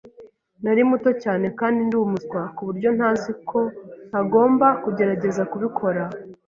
[0.63, 3.59] Nari muto cyane kandi ndi umuswa kuburyo ntazi ko
[4.09, 6.01] ntagomba kugerageza kubikora.